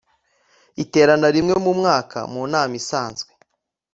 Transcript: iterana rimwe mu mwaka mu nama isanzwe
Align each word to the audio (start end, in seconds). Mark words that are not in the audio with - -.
iterana 0.83 1.27
rimwe 1.35 1.55
mu 1.65 1.71
mwaka 1.79 2.17
mu 2.31 2.41
nama 2.51 2.73
isanzwe 2.81 3.31